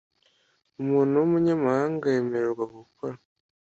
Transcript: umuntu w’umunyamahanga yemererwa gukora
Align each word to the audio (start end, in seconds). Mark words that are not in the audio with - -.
umuntu 0.81 1.13
w’umunyamahanga 1.21 2.05
yemererwa 2.13 2.63
gukora 2.75 3.17